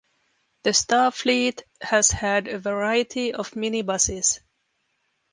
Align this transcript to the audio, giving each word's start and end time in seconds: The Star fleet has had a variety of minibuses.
The 0.63 0.73
Star 0.73 1.11
fleet 1.11 1.63
has 1.79 2.09
had 2.09 2.47
a 2.47 2.57
variety 2.57 3.33
of 3.35 3.51
minibuses. 3.51 4.39